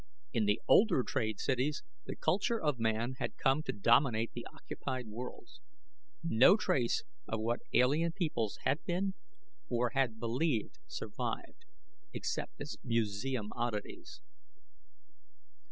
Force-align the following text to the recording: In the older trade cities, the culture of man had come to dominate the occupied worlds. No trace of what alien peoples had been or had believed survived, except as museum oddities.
In 0.33 0.47
the 0.47 0.59
older 0.67 1.03
trade 1.03 1.39
cities, 1.39 1.83
the 2.05 2.15
culture 2.15 2.59
of 2.59 2.79
man 2.79 3.13
had 3.19 3.37
come 3.37 3.61
to 3.61 3.71
dominate 3.71 4.31
the 4.33 4.47
occupied 4.51 5.05
worlds. 5.05 5.61
No 6.23 6.57
trace 6.57 7.03
of 7.27 7.39
what 7.39 7.59
alien 7.71 8.11
peoples 8.11 8.57
had 8.63 8.83
been 8.83 9.13
or 9.69 9.91
had 9.91 10.19
believed 10.19 10.79
survived, 10.87 11.65
except 12.13 12.59
as 12.59 12.77
museum 12.83 13.53
oddities. 13.55 14.21